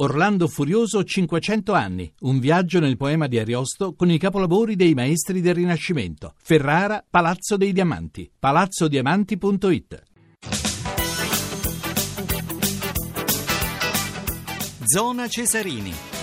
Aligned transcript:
Orlando 0.00 0.46
Furioso 0.46 1.02
500 1.02 1.72
anni, 1.72 2.12
un 2.20 2.38
viaggio 2.38 2.78
nel 2.78 2.96
poema 2.96 3.26
di 3.26 3.36
Ariosto 3.36 3.94
con 3.94 4.08
i 4.08 4.16
capolavori 4.16 4.76
dei 4.76 4.94
maestri 4.94 5.40
del 5.40 5.56
Rinascimento. 5.56 6.34
Ferrara, 6.40 7.04
Palazzo 7.08 7.56
dei 7.56 7.72
Diamanti, 7.72 8.30
palazzodiamanti.it. 8.38 10.02
Zona 14.84 15.26
Cesarini. 15.26 16.17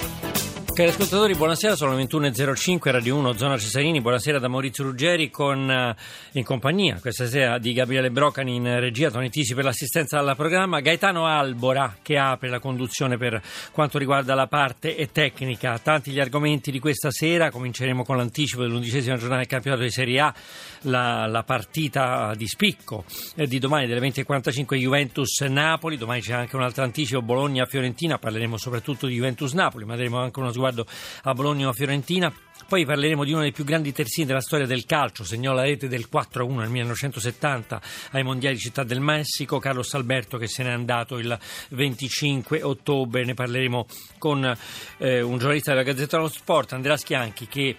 Cari 0.75 0.89
ascoltatori, 0.89 1.35
buonasera, 1.35 1.73
sono 1.77 1.95
le 1.95 2.03
21.05, 2.03 2.91
Radio 2.91 3.15
1, 3.15 3.37
Zona 3.37 3.57
Cesarini, 3.57 4.01
buonasera 4.01 4.39
da 4.39 4.49
Maurizio 4.49 4.83
Ruggeri 4.83 5.29
con, 5.29 5.71
eh, 5.71 5.95
in 6.33 6.43
compagnia 6.43 6.99
questa 6.99 7.27
sera 7.27 7.57
di 7.59 7.71
Gabriele 7.71 8.11
Brocani 8.11 8.55
in 8.55 8.81
regia, 8.81 9.09
Toni 9.09 9.29
Tisi 9.29 9.55
per 9.55 9.63
l'assistenza 9.63 10.19
al 10.19 10.35
programma, 10.35 10.81
Gaetano 10.81 11.27
Albora 11.27 11.95
che 12.01 12.17
apre 12.17 12.49
la 12.49 12.59
conduzione 12.59 13.15
per 13.15 13.41
quanto 13.71 13.97
riguarda 13.97 14.35
la 14.35 14.47
parte 14.47 15.09
tecnica. 15.13 15.79
Tanti 15.79 16.11
gli 16.11 16.19
argomenti 16.19 16.71
di 16.71 16.79
questa 16.79 17.09
sera, 17.09 17.51
cominceremo 17.51 18.03
con 18.03 18.17
l'anticipo 18.17 18.63
dell'undicesima 18.63 19.15
giornata 19.15 19.37
del 19.37 19.47
campionato 19.47 19.81
di 19.81 19.91
Serie 19.91 20.19
A, 20.19 20.33
la, 20.81 21.25
la 21.25 21.43
partita 21.43 22.33
di 22.35 22.47
spicco 22.47 23.05
eh, 23.35 23.47
di 23.47 23.59
domani 23.59 23.87
delle 23.87 24.05
20.45 24.05 24.75
Juventus-Napoli, 24.75 25.95
domani 25.95 26.19
c'è 26.19 26.33
anche 26.33 26.57
un 26.57 26.63
altro 26.63 26.83
anticipo 26.83 27.21
Bologna-Fiorentina, 27.21 28.17
parleremo 28.17 28.57
soprattutto 28.57 29.07
di 29.07 29.15
Juventus-Napoli, 29.15 29.85
ma 29.85 29.95
daremo 29.95 30.19
anche 30.19 30.37
uno 30.37 30.51
sguardo 30.51 30.63
riguardo 30.65 30.85
a 31.23 31.33
Bologna 31.33 31.67
o 31.67 31.73
Fiorentina. 31.73 32.33
Poi 32.67 32.85
parleremo 32.85 33.23
di 33.23 33.31
uno 33.31 33.41
dei 33.41 33.51
più 33.51 33.63
grandi 33.63 33.91
terzini 33.91 34.25
della 34.25 34.41
storia 34.41 34.65
del 34.65 34.85
calcio, 34.85 35.23
segnò 35.23 35.53
la 35.53 35.61
rete 35.61 35.87
del 35.87 36.07
4-1 36.11 36.55
nel 36.55 36.69
1970 36.69 37.81
ai 38.11 38.23
Mondiali 38.23 38.57
Città 38.57 38.83
del 38.83 39.01
Messico, 39.01 39.59
Carlos 39.59 39.93
Alberto 39.93 40.37
che 40.37 40.47
se 40.47 40.63
n'è 40.63 40.71
andato 40.71 41.17
il 41.17 41.37
25 41.69 42.63
ottobre, 42.63 43.23
ne 43.23 43.35
parleremo 43.35 43.85
con 44.17 44.57
eh, 44.97 45.21
un 45.21 45.37
giornalista 45.37 45.71
della 45.71 45.83
Gazzetta 45.83 46.17
dello 46.17 46.29
Sport, 46.29 46.73
Andrea 46.73 46.97
Schianchi, 46.97 47.47
che 47.47 47.75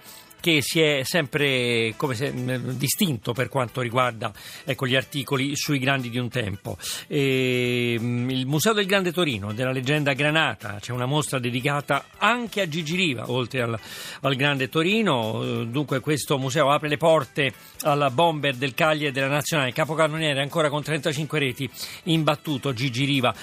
che 0.46 0.62
si 0.62 0.80
è 0.80 1.00
sempre 1.02 1.92
se, 2.12 2.32
distinto 2.76 3.32
per 3.32 3.48
quanto 3.48 3.80
riguarda 3.80 4.32
ecco, 4.62 4.86
gli 4.86 4.94
articoli 4.94 5.56
sui 5.56 5.80
grandi 5.80 6.08
di 6.08 6.18
un 6.18 6.28
tempo. 6.28 6.76
E, 7.08 7.98
il 7.98 8.46
Museo 8.46 8.72
del 8.72 8.86
Grande 8.86 9.10
Torino, 9.10 9.52
della 9.52 9.72
leggenda 9.72 10.12
Granata, 10.12 10.76
c'è 10.80 10.92
una 10.92 11.06
mostra 11.06 11.40
dedicata 11.40 12.04
anche 12.18 12.60
a 12.60 12.68
Gigi 12.68 12.94
Riva, 12.94 13.28
oltre 13.28 13.60
al, 13.60 13.76
al 14.20 14.36
Grande 14.36 14.68
Torino. 14.68 15.64
Dunque 15.64 15.98
questo 15.98 16.38
museo 16.38 16.70
apre 16.70 16.90
le 16.90 16.96
porte 16.96 17.52
alla 17.80 18.10
bomber 18.10 18.54
del 18.54 18.74
Cagliari 18.74 19.12
della 19.12 19.26
Nazionale, 19.26 19.72
capocannoniere 19.72 20.40
ancora 20.40 20.68
con 20.68 20.80
35 20.80 21.38
reti, 21.40 21.68
imbattuto 22.04 22.72
Gigi 22.72 23.04
Riva 23.04 23.34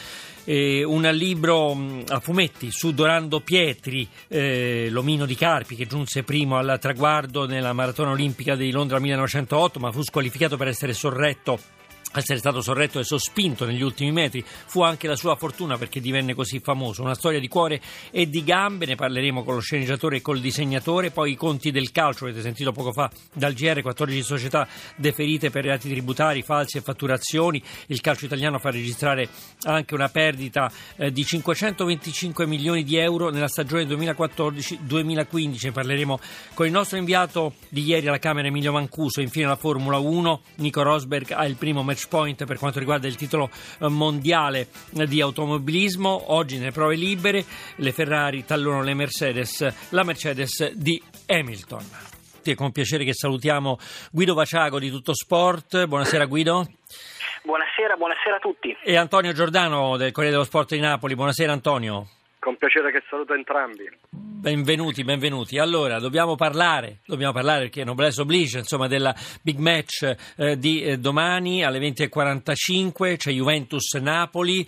eh, 0.46 0.84
un 0.84 1.02
libro 1.14 1.74
mh, 1.74 2.04
a 2.10 2.20
fumetti 2.20 2.72
su 2.72 2.94
Dorando 2.94 3.40
Pietri, 3.40 4.08
eh, 4.28 4.88
l'omino 4.90 5.26
di 5.26 5.36
Carpi, 5.36 5.76
che 5.76 5.86
giunse 5.86 6.24
primo 6.24 6.58
al 6.58 6.78
traguardo 6.80 7.46
nella 7.46 7.74
maratona 7.74 8.12
olimpica 8.12 8.56
di 8.56 8.72
Londra 8.72 9.00
1908, 9.00 9.80
ma 9.80 9.92
fu 9.92 10.02
squalificato 10.02 10.58
per 10.58 10.68
essere 10.68 10.94
sorretto 10.94 11.60
essere 12.20 12.40
stato 12.40 12.62
sorretto 12.62 13.00
e 13.00 13.04
sospinto 13.04 13.66
negli 13.66 13.82
ultimi 13.82 14.12
metri 14.12 14.44
fu 14.46 14.82
anche 14.82 15.08
la 15.08 15.16
sua 15.16 15.36
fortuna 15.36 15.78
perché 15.78 16.00
divenne 16.00 16.34
così 16.34 16.60
famoso. 16.60 17.02
Una 17.02 17.16
storia 17.16 17.40
di 17.40 17.48
cuore 17.48 17.82
e 18.12 18.30
di 18.30 18.44
gambe, 18.44 18.86
ne 18.86 18.96
parleremo 18.96 19.44
con 19.44 19.56
lo 19.56 19.60
sceneggiatore 19.60 20.18
e 20.18 20.22
col 20.22 20.40
disegnatore. 20.40 21.12
Poi 21.12 21.32
i 21.32 21.36
conti 21.36 21.72
del 21.72 21.92
calcio, 21.92 22.26
avete 22.26 22.42
sentito 22.42 22.72
poco 22.72 22.92
fa 22.92 23.10
dal 23.34 23.54
GR, 23.54 23.82
14 23.82 24.22
società 24.22 24.68
deferite 24.96 25.50
per 25.50 25.64
reati 25.64 25.90
tributari, 25.90 26.44
falsi 26.44 26.78
e 26.78 26.82
fatturazioni. 26.82 27.62
Il 27.88 28.02
calcio 28.02 28.26
italiano 28.26 28.60
fa 28.60 28.70
registrare 28.70 29.28
anche 29.64 29.94
una 29.94 30.10
perdita 30.10 30.72
eh, 30.98 31.12
di 31.12 31.26
525 31.26 32.46
milioni 32.46 32.84
di 32.84 32.98
euro 32.98 33.30
nella 33.30 33.48
stagione 33.48 33.86
2014-2015. 33.86 35.64
Ne 35.64 35.72
parleremo 35.72 36.20
con 36.54 36.66
il 36.66 36.72
nostro 36.72 36.98
inviato 36.98 37.54
di 37.70 37.84
ieri 37.84 38.08
alla 38.08 38.20
Camera 38.20 38.48
Emilio 38.48 38.72
Mancuso. 38.72 39.22
Infine 39.22 39.48
la 39.48 39.56
Formula 39.56 39.98
1, 39.98 40.42
Nico 40.56 40.82
Rosberg 40.82 41.32
ha 41.32 41.46
il 41.46 41.56
primo 41.56 41.84
match 41.84 42.03
point 42.08 42.46
per 42.46 42.58
quanto 42.58 42.80
riguarda 42.80 43.08
il 43.08 43.16
titolo 43.16 43.50
eh, 43.80 43.88
mondiale 43.88 44.68
di 44.90 45.22
automobilismo. 45.22 46.34
Oggi 46.34 46.58
nelle 46.58 46.72
prove 46.72 46.96
libere 46.96 47.44
le 47.78 47.92
Ferrari 47.92 48.46
tallonano 48.46 48.84
le 48.84 48.94
Mercedes, 48.94 49.90
la 49.90 50.04
Mercedes 50.04 50.72
di 50.74 51.02
Hamilton. 51.28 51.84
È 52.44 52.56
con 52.56 52.72
piacere 52.72 53.06
che 53.06 53.14
salutiamo 53.14 53.78
Guido 54.12 54.34
Vaciago 54.34 54.80
di 54.80 54.90
Tutto 54.90 55.14
Sport. 55.14 55.86
Buonasera 55.86 56.26
Guido. 56.26 56.68
Buonasera, 57.44 57.96
buonasera 57.96 58.36
a 58.36 58.40
tutti. 58.40 58.76
E 58.84 58.96
Antonio 58.96 59.32
Giordano 59.34 59.98
del 59.98 60.12
Corriere 60.12 60.36
dello 60.36 60.48
Sport 60.48 60.74
di 60.74 60.80
Napoli. 60.80 61.16
Buonasera 61.16 61.52
Antonio. 61.52 62.08
Con 62.44 62.58
piacere 62.58 62.92
che 62.92 63.02
saluto 63.10 63.34
entrambi. 63.34 63.90
Benvenuti, 64.44 65.06
benvenuti. 65.06 65.58
Allora, 65.58 66.00
dobbiamo 66.00 66.36
parlare, 66.36 66.98
dobbiamo 67.06 67.32
parlare 67.32 67.62
perché 67.62 67.86
Noblesse 67.86 68.20
Oblige, 68.20 68.58
insomma, 68.58 68.88
della 68.88 69.16
big 69.42 69.58
match 69.58 70.14
eh, 70.36 70.58
di 70.58 70.84
eh, 70.84 70.98
domani 70.98 71.64
alle 71.64 71.80
20.45, 71.80 73.16
c'è 73.16 73.32
Juventus-Napoli. 73.32 74.68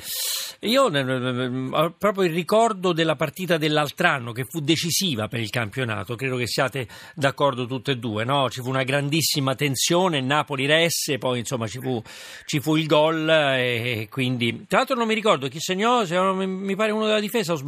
Io 0.62 0.90
eh, 0.90 1.70
ho 1.72 1.94
proprio 1.98 2.24
il 2.24 2.34
ricordo 2.34 2.94
della 2.94 3.18
partita 3.18 3.58
dell'altro 3.58 4.08
anno 4.08 4.32
che 4.32 4.46
fu 4.46 4.62
decisiva 4.62 5.28
per 5.28 5.42
il 5.42 5.50
campionato, 5.50 6.16
credo 6.16 6.38
che 6.38 6.48
siate 6.48 6.88
d'accordo 7.14 7.66
tutte 7.66 7.92
e 7.92 7.98
due, 7.98 8.24
no? 8.24 8.50
Ci 8.50 8.62
fu 8.62 8.70
una 8.70 8.84
grandissima 8.84 9.56
tensione, 9.56 10.22
Napoli 10.22 10.66
resse, 10.66 11.18
poi 11.18 11.40
insomma 11.40 11.68
ci 11.68 11.82
fu, 11.82 12.02
ci 12.46 12.62
fu 12.62 12.78
il 12.78 12.88
gol 12.88 13.30
e 13.30 14.08
quindi... 14.10 14.66
Tra 14.70 14.78
l'altro 14.78 14.96
non 14.96 15.08
mi 15.08 15.16
ricordo 15.16 15.50
chi 15.50 15.60
segnò, 15.60 16.06
se 16.06 16.18
mi 16.18 16.76
pare 16.78 16.94
uno 16.94 17.08
della 17.08 17.20
difesa 17.20 17.52
o 17.52 17.56
sbaglio? 17.58 17.65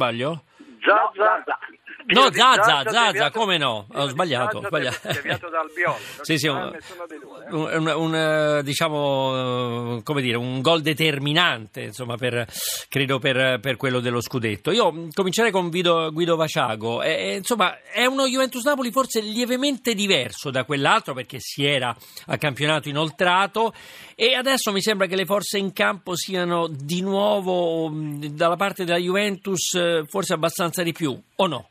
Zaza. 0.86 1.44
No, 1.46 1.87
Zaza, 2.32 2.90
Zaza, 2.90 3.30
come 3.30 3.58
no? 3.58 3.86
Ho 3.92 4.08
sbagliato. 4.08 4.62
sbagliato. 4.64 5.12
Deviato 5.12 5.48
dal 5.50 5.70
Biolo. 5.74 5.96
Sì, 6.22 6.38
sì, 6.38 6.48
un, 6.48 6.72
un, 7.50 7.86
un, 7.86 8.14
eh, 8.14 8.62
diciamo, 8.62 9.96
eh, 9.98 10.02
come 10.02 10.22
dire, 10.22 10.36
un 10.36 10.60
gol 10.60 10.80
determinante, 10.80 11.82
insomma, 11.82 12.16
per, 12.16 12.46
credo 12.88 13.18
per, 13.18 13.60
per, 13.60 13.76
quello 13.76 14.00
dello 14.00 14.20
scudetto. 14.20 14.70
Io 14.70 15.08
comincerei 15.12 15.50
con 15.50 15.68
Guido, 15.68 16.10
Guido 16.12 16.36
Vaciago. 16.36 17.02
E, 17.02 17.36
insomma, 17.36 17.78
è 17.82 18.04
uno 18.06 18.26
Juventus 18.26 18.64
Napoli 18.64 18.90
forse 18.90 19.20
lievemente 19.20 19.94
diverso 19.94 20.50
da 20.50 20.64
quell'altro 20.64 21.14
perché 21.14 21.38
si 21.40 21.64
era 21.64 21.94
a 22.26 22.36
campionato 22.36 22.88
inoltrato 22.88 23.72
e 24.14 24.34
adesso 24.34 24.72
mi 24.72 24.82
sembra 24.82 25.06
che 25.06 25.16
le 25.16 25.26
forze 25.26 25.58
in 25.58 25.72
campo 25.72 26.16
siano 26.16 26.66
di 26.68 27.00
nuovo 27.00 27.90
dalla 27.92 28.56
parte 28.56 28.84
della 28.84 28.98
Juventus 28.98 29.74
eh, 29.74 30.04
forse 30.06 30.32
abbastanza 30.32 30.82
di 30.82 30.92
più, 30.92 31.18
o 31.36 31.46
no? 31.46 31.68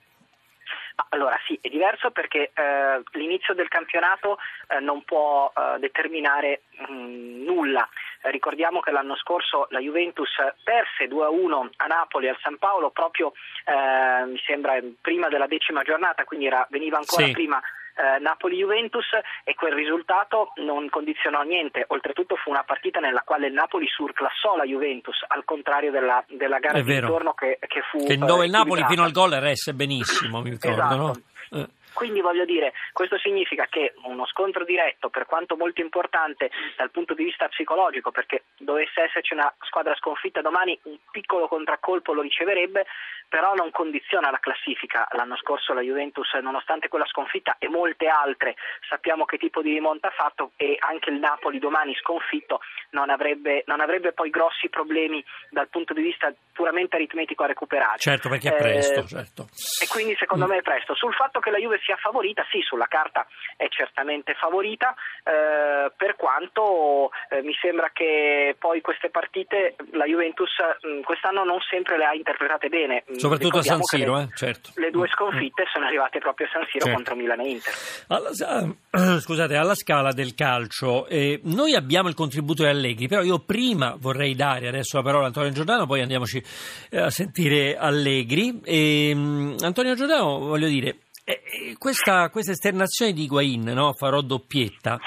Allora 1.09 1.37
sì, 1.45 1.57
è 1.61 1.69
diverso 1.69 2.11
perché 2.11 2.51
eh, 2.53 3.01
l'inizio 3.11 3.53
del 3.53 3.67
campionato 3.67 4.37
eh, 4.67 4.79
non 4.79 5.03
può 5.03 5.51
eh, 5.55 5.79
determinare 5.79 6.61
mh, 6.87 6.93
mm, 6.93 7.43
nulla. 7.43 7.87
ricordiamo 8.23 8.79
che 8.81 8.91
l'anno 8.91 9.15
scorso 9.15 9.67
la 9.69 9.79
Juventus 9.79 10.29
perse 10.63 11.07
2-1 11.07 11.69
a 11.77 11.85
Napoli 11.85 12.27
al 12.27 12.37
San 12.41 12.57
Paolo 12.57 12.89
proprio 12.89 13.33
eh, 13.65 14.25
mi 14.25 14.39
sembra 14.45 14.77
prima 15.01 15.27
della 15.29 15.47
decima 15.47 15.83
giornata, 15.83 16.23
quindi 16.25 16.47
era, 16.47 16.65
veniva 16.69 16.97
ancora 16.97 17.25
sì. 17.25 17.31
prima 17.31 17.61
eh, 17.97 18.19
Napoli-Juventus 18.19 19.05
e 19.43 19.55
quel 19.55 19.73
risultato 19.73 20.53
non 20.57 20.87
condizionò 20.89 21.41
niente, 21.41 21.85
oltretutto 21.87 22.35
fu 22.35 22.51
una 22.51 22.63
partita 22.63 22.99
nella 22.99 23.23
quale 23.25 23.47
il 23.47 23.53
Napoli 23.53 23.87
surclassò 23.87 24.55
la 24.55 24.65
Juventus, 24.65 25.17
al 25.27 25.43
contrario 25.43 25.91
della, 25.91 26.23
della 26.27 26.59
gara 26.59 26.81
di 26.81 26.99
ritorno 26.99 27.33
che, 27.33 27.57
che 27.59 27.81
fu... 27.89 28.05
Che 28.05 28.17
dove 28.17 28.45
il 28.45 28.51
Napoli 28.51 28.83
fino 28.87 29.03
al 29.03 29.11
gol 29.11 29.31
resse 29.31 29.73
benissimo, 29.73 30.41
mi 30.41 30.51
ricordo, 30.51 30.77
esatto. 30.77 30.95
no? 30.95 31.13
Eh. 31.51 31.67
Quindi 31.97 32.21
voglio 32.21 32.45
dire, 32.45 32.73
questo 32.93 33.17
significa 33.17 33.65
che 33.65 33.95
uno 34.03 34.27
scontro 34.27 34.63
diretto, 34.63 35.09
per 35.09 35.25
quanto 35.25 35.57
molto 35.57 35.81
importante 35.81 36.51
dal 36.75 36.91
punto 36.91 37.15
di 37.15 37.23
vista 37.23 37.47
psicologico, 37.47 38.11
perché 38.11 38.43
dovesse 38.59 39.01
esserci 39.01 39.33
una 39.33 39.51
squadra 39.61 39.95
sconfitta 39.95 40.41
domani, 40.41 40.77
un 40.83 40.97
piccolo 41.09 41.47
contraccolpo 41.47 42.13
lo 42.13 42.21
riceverebbe, 42.21 42.85
però 43.27 43.55
non 43.55 43.71
condiziona 43.71 44.29
la 44.29 44.37
classifica. 44.37 45.07
L'anno 45.13 45.35
scorso 45.37 45.73
la 45.73 45.81
Juventus, 45.81 46.31
nonostante 46.35 46.87
quella 46.87 47.05
sconfitta 47.07 47.55
e 47.57 47.67
molte 47.67 48.07
altre, 48.07 48.55
sappiamo 48.87 49.25
che 49.25 49.37
tipo 49.37 49.63
di 49.63 49.73
rimonta 49.73 50.09
ha 50.09 50.11
fatto 50.11 50.51
e 50.55 50.77
anche 50.79 51.09
il 51.09 51.17
Napoli 51.17 51.57
domani 51.57 51.95
sconfitto 51.95 52.61
non 52.91 53.09
avrebbe, 53.09 53.63
non 53.65 53.81
avrebbe 53.81 54.13
poi 54.13 54.29
grossi 54.29 54.69
problemi 54.69 55.23
dal 55.49 55.67
punto 55.67 55.93
di 55.93 56.01
vista 56.01 56.31
puramente 56.53 56.95
aritmetico 56.95 57.43
a 57.43 57.47
recuperare. 57.47 57.97
Certo, 57.97 58.29
perché 58.29 58.49
è 58.49 58.55
presto, 58.55 58.99
eh, 58.99 59.07
certo. 59.07 59.47
E 59.83 59.87
quindi 59.87 60.15
secondo 60.17 60.45
mm. 60.45 60.49
me 60.49 60.57
è 60.57 60.61
presto. 60.61 60.95
Sul 60.95 61.13
fatto 61.13 61.39
che 61.39 61.49
la 61.49 61.57
Juve 61.57 61.79
sia 61.87 61.95
favorita, 61.95 62.43
sì, 62.51 62.59
sulla 62.61 62.87
carta 62.87 63.25
è 63.55 63.67
certamente 63.69 64.33
favorita, 64.35 64.93
eh, 65.23 65.89
per 65.95 66.15
quanto 66.17 67.09
eh, 67.29 67.41
mi 67.41 67.55
sembra 67.61 67.89
che 67.93 68.55
poi 68.59 68.81
queste 68.81 69.09
partite 69.09 69.75
la 69.93 70.03
Juventus 70.03 70.51
mh, 70.81 71.01
quest'anno 71.01 71.45
non 71.45 71.59
sempre 71.69 71.97
le 71.97 72.03
ha 72.05 72.13
interpretate 72.13 72.67
bene. 72.67 73.03
Mh, 73.07 73.13
Soprattutto 73.15 73.59
a 73.59 73.63
San 73.63 73.79
ricordiamo 73.79 73.83
Siro, 73.83 74.15
le, 74.17 74.23
eh, 74.23 74.35
certo. 74.35 74.69
le 74.75 74.91
due 74.91 75.05
Mm. 75.07 75.11
sconfitte 75.11 75.63
sono 75.71 75.85
arrivate 75.85 76.19
proprio 76.19 76.47
a 76.47 76.49
San 76.51 76.65
Siro 76.69 76.83
Certo. 76.85 76.91
contro 76.93 77.15
Milan 77.15 77.39
e 77.39 77.47
Inter. 77.49 77.73
Alla, 78.09 78.29
eh, 78.29 79.19
scusate, 79.21 79.55
alla 79.55 79.75
scala 79.75 80.11
del 80.11 80.33
calcio, 80.35 81.07
eh, 81.07 81.39
noi 81.45 81.73
abbiamo 81.75 82.09
il 82.09 82.15
contributo 82.15 82.63
di 82.63 82.69
Allegri, 82.69 83.07
però 83.07 83.21
io 83.21 83.39
prima 83.39 83.95
vorrei 83.97 84.35
dare 84.35 84.67
adesso 84.67 84.97
la 84.97 85.03
parola 85.03 85.23
a 85.23 85.27
Antonio 85.27 85.51
Giordano, 85.51 85.85
poi 85.85 86.01
andiamoci 86.01 86.43
eh, 86.89 86.99
a 86.99 87.09
sentire 87.09 87.77
Allegri. 87.77 88.59
E, 88.65 89.11
mm, 89.15 89.55
Antonio 89.61 89.95
Giordano, 89.95 90.39
voglio 90.39 90.67
dire, 90.67 90.97
eh, 91.29 91.41
eh, 91.43 91.75
questa, 91.77 92.29
questa 92.29 92.53
esternazione 92.53 93.11
di 93.11 93.23
Higuain, 93.23 93.63
no? 93.63 93.91
farò 93.91 94.21
doppietta. 94.21 94.97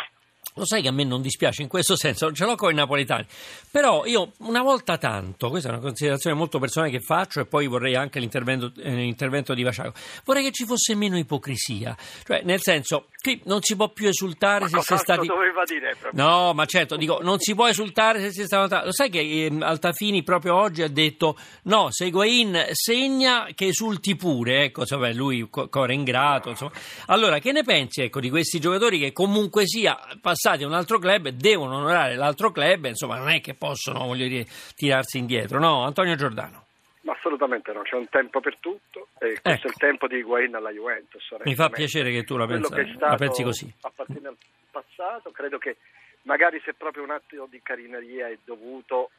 Lo 0.54 0.66
sai 0.66 0.82
che 0.82 0.88
a 0.88 0.92
me 0.92 1.04
non 1.04 1.22
dispiace 1.22 1.62
in 1.62 1.68
questo 1.68 1.96
senso, 1.96 2.26
non 2.26 2.34
ce 2.34 2.44
l'ho 2.44 2.56
con 2.56 2.72
i 2.72 2.74
napoletani, 2.74 3.24
però 3.70 4.04
io 4.04 4.32
una 4.38 4.62
volta 4.62 4.98
tanto, 4.98 5.48
questa 5.48 5.68
è 5.68 5.72
una 5.72 5.80
considerazione 5.80 6.36
molto 6.36 6.58
personale 6.58 6.90
che 6.90 7.00
faccio 7.00 7.40
e 7.40 7.46
poi 7.46 7.66
vorrei 7.68 7.94
anche 7.94 8.18
l'intervento, 8.18 8.72
eh, 8.82 8.90
l'intervento 8.90 9.54
di 9.54 9.62
Vasciago, 9.62 9.92
vorrei 10.24 10.42
che 10.44 10.50
ci 10.50 10.64
fosse 10.64 10.94
meno 10.96 11.16
ipocrisia, 11.16 11.96
cioè 12.24 12.42
nel 12.42 12.60
senso 12.60 13.06
qui 13.22 13.40
non 13.44 13.62
si 13.62 13.76
può 13.76 13.90
più 13.90 14.08
esultare 14.08 14.68
Ma 14.68 14.68
se 14.68 14.80
si 14.80 14.94
è 14.94 14.96
stati... 14.96 15.26
doveva 15.26 15.62
dire? 15.64 15.94
proprio? 15.98 16.22
No, 16.22 16.52
ma 16.54 16.64
certo, 16.64 16.96
dico, 16.96 17.20
non 17.22 17.38
si 17.38 17.54
può 17.54 17.68
esultare 17.68 18.20
se 18.20 18.32
si 18.32 18.42
è 18.42 18.46
stato... 18.46 18.84
Lo 18.84 18.92
sai 18.92 19.10
che 19.10 19.20
ehm, 19.20 19.62
Altafini 19.62 20.22
proprio 20.22 20.56
oggi 20.56 20.82
ha 20.82 20.88
detto 20.88 21.36
no, 21.64 21.88
se 21.90 22.06
Higuain 22.06 22.68
segna 22.72 23.48
che 23.54 23.66
esulti 23.66 24.16
pure, 24.16 24.64
ecco, 24.64 24.80
insomma, 24.80 25.12
lui 25.12 25.48
co- 25.50 25.68
core 25.68 25.94
ingrato, 25.94 26.50
insomma. 26.50 26.72
Allora, 27.06 27.38
che 27.38 27.52
ne 27.52 27.62
pensi, 27.62 28.02
ecco, 28.02 28.20
di 28.20 28.30
questi 28.30 28.58
giocatori 28.58 28.98
che 28.98 29.12
comunque 29.12 29.66
sia 29.66 29.98
passati 30.40 30.64
a 30.64 30.66
un 30.66 30.72
altro 30.72 30.98
club 30.98 31.26
e 31.26 31.32
devono 31.32 31.76
onorare 31.76 32.14
l'altro 32.14 32.50
club, 32.50 32.86
insomma, 32.86 33.18
non 33.18 33.28
è 33.28 33.40
che 33.42 33.52
possono, 33.54 34.06
voglio 34.06 34.26
dire, 34.26 34.46
tirarsi 34.74 35.18
indietro, 35.18 35.58
no? 35.58 35.84
Antonio 35.84 36.14
Giordano. 36.14 36.64
Ma 37.02 37.12
assolutamente 37.12 37.70
no, 37.72 37.82
c'è 37.82 37.96
un 37.96 38.08
tempo 38.08 38.40
per 38.40 38.56
tutto 38.58 39.08
e 39.18 39.38
questo 39.40 39.48
Ecco. 39.50 39.66
è 39.66 39.70
il 39.70 39.76
tempo 39.76 40.06
di 40.06 40.16
Higuain 40.16 40.54
alla 40.54 40.70
Juventus. 40.70 41.34
Mi 41.44 41.54
fa 41.54 41.68
piacere 41.68 42.10
che 42.10 42.24
tu 42.24 42.38
la, 42.38 42.46
pensa- 42.46 42.74
che 42.74 42.94
la 42.98 43.16
pensi 43.16 43.42
così. 43.42 43.70
appartiene 43.82 44.28
al 44.28 44.36
passato, 44.70 45.30
credo 45.30 45.58
che 45.58 45.76
magari 46.22 46.58
se 46.64 46.72
proprio 46.72 47.02
un 47.02 47.10
atto 47.10 47.46
di 47.50 47.60
carineria 47.62 48.28
è 48.28 48.38
dovuto, 48.42 49.10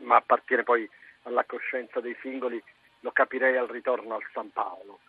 ma 0.00 0.16
appartiene 0.16 0.62
poi 0.62 0.88
alla 1.24 1.44
coscienza 1.44 2.00
dei 2.00 2.16
singoli, 2.22 2.62
lo 3.00 3.10
capirei 3.10 3.56
al 3.58 3.68
ritorno 3.68 4.14
al 4.14 4.24
San 4.32 4.50
Paolo, 4.52 5.00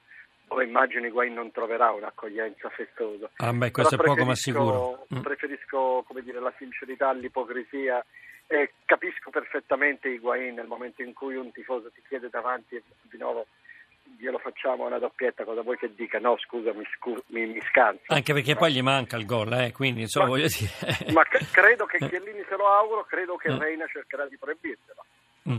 dove 0.51 0.65
immagino 0.65 1.05
Higuain 1.07 1.33
non 1.33 1.49
troverà 1.51 1.91
un'accoglienza 1.91 2.67
festosa. 2.69 3.29
Ah, 3.37 3.53
beh, 3.53 3.71
questo 3.71 3.95
è 3.95 3.97
Però 3.97 4.13
poco 4.13 4.25
ma 4.25 4.35
sicuro. 4.35 5.07
Mm. 5.15 5.21
Preferisco 5.21 6.03
come 6.05 6.21
dire, 6.21 6.41
la 6.41 6.53
sincerità 6.57 7.07
all'ipocrisia 7.07 8.05
e 8.47 8.73
capisco 8.83 9.29
perfettamente 9.29 10.09
Higuain 10.09 10.53
nel 10.53 10.67
momento 10.67 11.01
in 11.01 11.13
cui 11.13 11.35
un 11.35 11.53
tifoso 11.53 11.89
ti 11.91 12.01
chiede 12.05 12.27
davanti 12.29 12.75
e 12.75 12.83
di 13.03 13.17
nuovo 13.17 13.47
glielo 14.17 14.39
facciamo 14.39 14.85
una 14.85 14.99
doppietta, 14.99 15.45
cosa 15.45 15.61
vuoi 15.61 15.77
che 15.77 15.95
dica? 15.95 16.19
No, 16.19 16.35
scusa, 16.37 16.73
mi, 16.73 16.83
scu- 16.97 17.23
mi, 17.27 17.45
mi 17.45 17.61
scanso. 17.69 18.01
Anche 18.07 18.33
perché 18.33 18.55
poi 18.55 18.73
gli 18.73 18.81
manca 18.81 19.15
il 19.15 19.25
gol, 19.25 19.53
eh, 19.53 19.71
quindi 19.71 20.01
insomma 20.01 20.25
Ma- 20.25 20.31
voglio 20.31 20.47
dire... 20.47 21.13
Ma 21.13 21.23
c- 21.23 21.49
credo 21.49 21.85
che 21.85 21.97
Chiellini 22.09 22.43
se 22.49 22.57
lo 22.57 22.67
auguro, 22.67 23.05
credo 23.05 23.37
che 23.37 23.49
Mm. 23.49 23.57
Reina 23.57 23.87
cercherà 23.87 24.27
di 24.27 24.37
proibirselo. 24.37 25.05
Mm. 25.49 25.57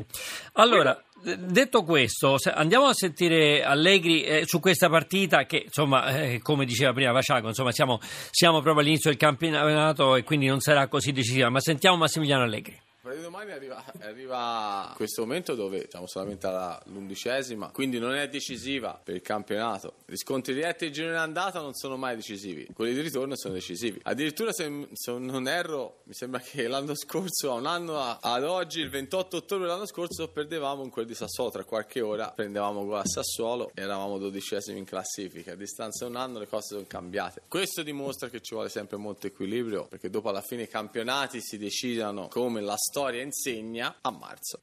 Allora, 0.55 1.03
detto 1.39 1.83
questo, 1.83 2.37
andiamo 2.53 2.87
a 2.87 2.95
sentire 2.95 3.63
Allegri 3.63 4.23
eh, 4.23 4.43
su 4.47 4.61
questa 4.61 4.89
partita 4.89 5.45
che, 5.45 5.63
insomma, 5.65 6.07
eh, 6.09 6.41
come 6.41 6.65
diceva 6.65 6.93
prima 6.93 7.13
Vaciaco, 7.13 7.49
insomma, 7.49 7.73
siamo, 7.73 7.99
siamo 8.31 8.61
proprio 8.61 8.83
all'inizio 8.83 9.11
del 9.11 9.19
campionato 9.19 10.17
e 10.17 10.23
quindi 10.23 10.47
non 10.47 10.61
sarà 10.61 10.89
così 10.89 11.13
decisiva, 11.13 11.49
ma 11.49 11.61
sentiamo 11.61 11.97
Massimiliano 11.97 12.45
Allegri. 12.45 12.81
Di 13.05 13.21
domani 13.21 13.51
arriva, 13.51 13.85
arriva 13.99 14.93
questo 14.95 15.23
momento 15.23 15.57
dove 15.57 15.89
siamo 15.91 16.07
solamente 16.07 16.47
all'undicesima, 16.47 17.71
quindi 17.73 17.99
non 17.99 18.15
è 18.15 18.29
decisiva 18.29 18.99
per 19.03 19.17
il 19.17 19.23
campionato. 19.23 19.95
Gli 20.07 20.15
scontri 20.15 20.55
diretti 20.55 20.85
del 20.85 20.95
girone 20.95 21.17
andata 21.17 21.61
non 21.61 21.75
sono 21.75 21.97
mai 21.97 22.15
decisivi, 22.15 22.69
quelli 22.73 22.95
di 22.95 23.01
ritorno 23.01 23.35
sono 23.35 23.55
decisivi. 23.55 23.99
Addirittura, 24.05 24.53
se, 24.53 24.87
se 24.93 25.19
non 25.19 25.49
erro, 25.49 26.03
mi 26.05 26.15
sembra 26.15 26.39
che 26.39 26.69
l'anno 26.69 26.95
scorso, 26.95 27.51
a 27.51 27.55
un 27.55 27.67
anno 27.67 27.99
a- 27.99 28.19
ad 28.23 28.45
oggi, 28.45 28.79
il 28.79 28.89
28 28.89 29.39
ottobre 29.39 29.67
dell'anno 29.67 29.87
scorso, 29.87 30.29
perdevamo 30.29 30.85
in 30.85 30.91
quel 30.91 31.07
di 31.07 31.15
Sassuolo 31.15 31.51
tra 31.51 31.65
qualche 31.65 32.01
ora, 32.01 32.31
prendevamo 32.31 32.85
gol 32.87 33.01
a 33.01 33.05
Sassuolo 33.05 33.73
eravamo 33.75 34.17
dodicesimi 34.19 34.79
in 34.79 34.85
classifica. 34.85 35.53
A 35.53 35.57
distanza 35.57 36.05
di 36.05 36.13
un 36.13 36.19
anno 36.19 36.39
le 36.39 36.47
cose 36.47 36.75
sono 36.75 36.85
cambiate. 36.87 37.43
Questo 37.49 37.83
dimostra 37.83 38.29
che 38.29 38.41
ci 38.41 38.55
vuole 38.55 38.69
sempre 38.69 38.97
molto 38.97 39.27
equilibrio, 39.27 39.87
perché 39.89 40.09
dopo 40.09 40.29
alla 40.29 40.41
fine 40.41 40.63
i 40.63 40.69
campionati 40.69 41.41
si 41.41 41.59
decidano 41.59 42.29
come 42.29 42.61
la 42.61 42.77
storia 42.77 42.91
insegna 43.21 43.97
a 44.01 44.11
marzo. 44.11 44.61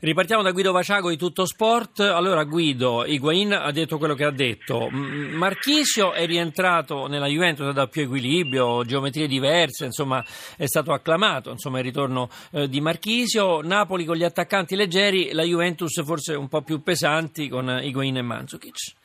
Ripartiamo 0.00 0.42
da 0.42 0.52
Guido 0.52 0.72
Vaciago 0.72 1.10
di 1.10 1.18
Tutto 1.18 1.44
Sport. 1.44 2.00
Allora, 2.00 2.44
Guido, 2.44 3.04
Higuain 3.04 3.52
ha 3.52 3.70
detto 3.70 3.98
quello 3.98 4.14
che 4.14 4.24
ha 4.24 4.30
detto. 4.30 4.88
Marchisio 4.88 6.12
è 6.12 6.24
rientrato 6.24 7.06
nella 7.06 7.26
Juventus, 7.26 7.66
ha 7.66 7.72
dato 7.72 7.90
più 7.90 8.02
equilibrio, 8.02 8.84
geometrie 8.84 9.26
diverse, 9.26 9.84
insomma, 9.84 10.24
è 10.56 10.66
stato 10.66 10.92
acclamato, 10.92 11.50
insomma, 11.50 11.78
il 11.78 11.84
ritorno 11.84 12.30
eh, 12.52 12.68
di 12.68 12.80
Marchisio. 12.80 13.60
Napoli 13.60 14.06
con 14.06 14.16
gli 14.16 14.24
attaccanti 14.24 14.76
leggeri, 14.76 15.32
la 15.32 15.42
Juventus 15.42 16.02
forse 16.04 16.34
un 16.34 16.48
po' 16.48 16.62
più 16.62 16.82
pesanti 16.82 17.48
con 17.48 17.68
Higuain 17.82 18.16
e 18.16 18.22
Mandzukic. 18.22 18.99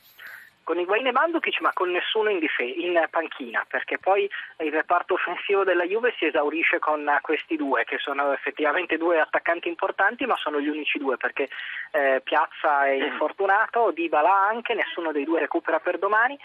Con 0.65 0.79
Higuain 0.79 1.05
e 1.05 1.11
Mandzukic 1.13 1.61
ma 1.61 1.71
con 1.73 1.91
nessuno 1.91 2.29
in, 2.29 2.39
dife- 2.39 2.63
in 2.63 3.01
panchina 3.09 3.63
perché 3.69 3.97
poi 3.99 4.29
il 4.59 4.71
reparto 4.71 5.13
offensivo 5.13 5.63
della 5.63 5.85
Juve 5.85 6.13
si 6.17 6.25
esaurisce 6.25 6.79
con 6.79 7.05
questi 7.21 7.55
due 7.55 7.85
che 7.85 7.97
sono 7.99 8.33
effettivamente 8.33 8.97
due 8.97 9.19
attaccanti 9.21 9.69
importanti 9.69 10.25
ma 10.25 10.35
sono 10.35 10.59
gli 10.59 10.67
unici 10.67 10.97
due 10.97 11.15
perché 11.17 11.47
eh, 11.91 12.19
Piazza 12.23 12.85
è 12.87 12.91
infortunato, 12.91 13.91
Dybala 13.91 14.47
anche, 14.49 14.73
nessuno 14.73 15.11
dei 15.13 15.23
due 15.23 15.39
recupera 15.39 15.79
per 15.79 15.99
domani 15.99 16.37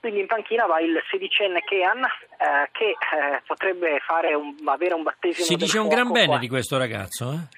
quindi 0.00 0.20
in 0.20 0.26
panchina 0.26 0.66
va 0.66 0.80
il 0.80 1.00
sedicenne 1.10 1.60
Kean 1.62 2.04
eh, 2.04 2.68
che 2.72 2.90
eh, 2.90 3.42
potrebbe 3.46 4.00
fare 4.04 4.34
un, 4.34 4.54
avere 4.64 4.94
un 4.94 5.02
battesimo 5.02 5.44
Si 5.46 5.54
del 5.54 5.64
dice 5.64 5.78
un 5.78 5.88
gran 5.88 6.10
bene 6.10 6.26
qua. 6.26 6.38
di 6.38 6.48
questo 6.48 6.78
ragazzo, 6.78 7.32
eh? 7.32 7.56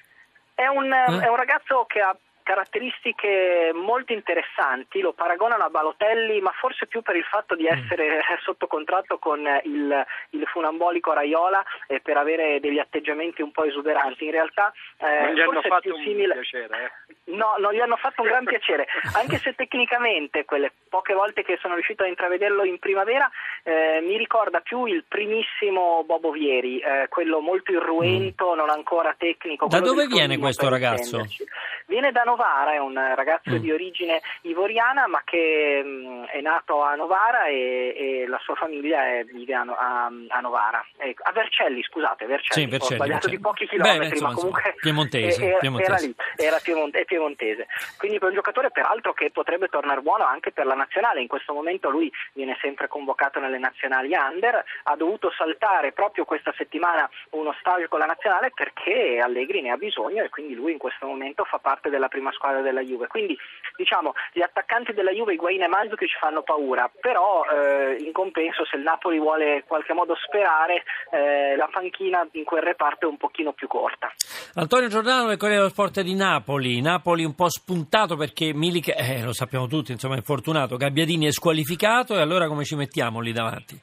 È 0.55 0.67
un, 0.67 0.91
Eh? 0.91 1.21
è 1.23 1.27
un 1.27 1.35
ragazzo 1.35 1.85
che 1.87 1.99
ha 2.01 2.15
caratteristiche 2.43 3.71
molto 3.73 4.13
interessanti, 4.13 4.99
lo 4.99 5.13
paragonano 5.13 5.63
a 5.63 5.69
Balotelli, 5.69 6.39
ma 6.41 6.51
forse 6.51 6.87
più 6.87 7.01
per 7.01 7.15
il 7.15 7.23
fatto 7.23 7.55
Mm. 7.55 7.57
di 7.57 7.67
essere 7.67 8.21
sotto 8.43 8.67
contratto 8.67 9.17
con 9.17 9.39
il, 9.63 10.05
il 10.31 10.45
funambolico 10.47 11.13
Raiola 11.13 11.63
e 11.87 11.99
per 11.99 12.17
avere 12.17 12.59
degli 12.59 12.79
atteggiamenti 12.79 13.41
un 13.41 13.51
po' 13.51 13.63
esuberanti. 13.63 14.25
In 14.25 14.31
realtà 14.31 14.71
eh, 14.97 15.25
non 15.25 15.33
gli 15.33 15.41
hanno 15.41 15.51
forse 15.53 15.67
è 15.67 15.69
fatto 15.69 15.81
più 15.81 15.95
un 15.95 16.03
simile. 16.03 16.33
piacere, 16.33 16.93
eh. 17.07 17.13
No, 17.31 17.55
non 17.59 17.73
gli 17.73 17.79
hanno 17.79 17.95
fatto 17.97 18.21
un 18.21 18.27
gran 18.27 18.45
piacere, 18.45 18.87
anche 19.15 19.37
se 19.37 19.53
tecnicamente 19.53 20.43
quelle 20.45 20.71
poche 20.89 21.13
volte 21.13 21.43
che 21.43 21.57
sono 21.61 21.75
riuscito 21.75 22.03
a 22.03 22.07
intravederlo 22.07 22.63
in 22.63 22.79
primavera 22.79 23.29
eh, 23.63 24.01
mi 24.01 24.17
ricorda 24.17 24.59
più 24.59 24.85
il 24.85 25.05
primissimo 25.07 26.03
Bobo 26.05 26.31
Vieri, 26.31 26.79
eh, 26.79 27.07
quello 27.09 27.39
molto 27.39 27.71
irruento, 27.71 28.55
non 28.55 28.69
ancora 28.69 29.15
tecnico. 29.17 29.65
Mm. 29.65 29.69
Da 29.69 29.79
dove 29.79 30.07
viene 30.07 30.37
questo 30.37 30.67
ragazzo? 30.67 31.17
intenderci. 31.17 31.45
Viene 31.91 32.13
da 32.13 32.23
Novara, 32.23 32.71
è 32.71 32.77
un 32.77 32.93
ragazzo 33.15 33.49
Mm. 33.51 33.57
di 33.57 33.69
origine 33.69 34.21
ivoriana 34.43 35.07
ma 35.07 35.21
che 35.25 35.81
mh, 35.83 36.27
è 36.27 36.39
nato 36.39 36.81
a 36.81 36.95
Novara 36.95 37.47
e, 37.47 37.93
e 38.23 38.27
la 38.27 38.39
sua 38.45 38.55
famiglia 38.55 39.05
è- 39.05 39.25
vive 39.25 39.53
a, 39.55 39.65
a- 39.67 40.09
a 40.29 40.39
Novara, 40.39 40.81
Ecco, 40.95 41.23
a 41.25 41.33
Vercelli, 41.33 41.83
scusate, 41.83 42.25
Vercelli, 42.27 42.63
Sì, 42.65 42.69
Vercelli, 42.71 42.93
ho 42.93 42.95
sbagliato 43.03 43.27
Vercelli. 43.27 43.35
di 43.35 43.41
pochi 43.41 43.63
Beh, 43.65 43.69
chilometri, 43.71 44.07
insomma, 44.07 44.29
ma 44.29 44.35
comunque 44.35 44.75
piemontese, 44.79 45.43
eh, 45.43 45.47
era, 45.49 45.57
piemontese. 45.57 45.91
era 45.91 45.99
lì, 46.01 46.15
era 46.37 46.59
piemon- 46.63 46.89
è 46.93 47.03
piemontese. 47.03 47.67
Quindi 47.97 48.19
per 48.19 48.29
un 48.29 48.35
giocatore 48.35 48.71
peraltro 48.71 49.11
che 49.13 49.29
potrebbe 49.31 49.67
tornare 49.67 49.99
buono 49.99 50.23
anche 50.23 50.51
per 50.53 50.65
la 50.65 50.75
nazionale, 50.75 51.19
in 51.19 51.27
questo 51.27 51.51
momento 51.53 51.89
lui 51.89 52.09
viene 52.31 52.57
sempre 52.61 52.87
convocato 52.87 53.41
nelle 53.41 53.57
nazionali 53.57 54.13
under, 54.15 54.63
ha 54.83 54.95
dovuto 54.95 55.29
saltare 55.35 55.91
proprio 55.91 56.23
questa 56.23 56.53
settimana 56.55 57.09
uno 57.31 57.53
stage 57.59 57.89
con 57.89 57.99
la 57.99 58.05
nazionale 58.05 58.51
perché 58.55 59.19
Allegri 59.21 59.61
ne 59.61 59.71
ha 59.71 59.77
bisogno 59.77 60.23
e 60.23 60.29
quindi 60.29 60.53
lui 60.55 60.71
in 60.71 60.77
questo 60.77 61.05
momento 61.05 61.43
fa 61.43 61.57
parte 61.59 61.80
della 61.89 62.07
prima 62.07 62.31
squadra 62.31 62.61
della 62.61 62.81
Juve. 62.81 63.07
Quindi 63.07 63.37
diciamo 63.75 64.13
gli 64.33 64.41
attaccanti 64.41 64.93
della 64.93 65.11
Juve, 65.11 65.33
Higuain 65.33 65.61
e 65.61 65.67
Mandzukic 65.67 66.09
ci 66.09 66.17
fanno 66.19 66.43
paura, 66.43 66.89
però 66.99 67.43
eh, 67.45 67.97
in 68.03 68.11
compenso 68.11 68.65
se 68.65 68.77
il 68.77 68.83
Napoli 68.83 69.19
vuole 69.19 69.55
in 69.55 69.63
qualche 69.65 69.93
modo 69.93 70.15
sperare 70.15 70.83
eh, 71.11 71.55
la 71.55 71.67
panchina 71.71 72.27
in 72.33 72.43
quel 72.43 72.61
reparto 72.63 73.05
è 73.05 73.09
un 73.09 73.17
pochino 73.17 73.53
più 73.53 73.67
corta. 73.67 74.11
Antonio 74.55 74.87
Giordano 74.89 75.27
del 75.27 75.37
Corriere 75.37 75.61
dello 75.61 75.73
Sport 75.73 76.01
di 76.01 76.15
Napoli, 76.15 76.81
Napoli 76.81 77.23
un 77.23 77.35
po' 77.35 77.49
spuntato 77.49 78.15
perché 78.15 78.53
Milik, 78.53 78.89
eh, 78.89 79.23
lo 79.23 79.33
sappiamo 79.33 79.67
tutti, 79.67 79.91
insomma 79.91 80.17
è 80.17 80.21
fortunato, 80.21 80.75
Gabbiadini 80.77 81.27
è 81.27 81.31
squalificato 81.31 82.15
e 82.15 82.21
allora 82.21 82.47
come 82.47 82.63
ci 82.65 82.75
mettiamo 82.75 83.19
lì 83.21 83.31
davanti? 83.31 83.79